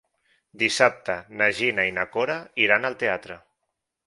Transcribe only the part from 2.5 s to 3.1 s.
iran al